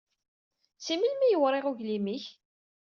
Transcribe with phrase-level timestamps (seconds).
[0.85, 2.25] Si melmi i yewriɣ uglim--ik?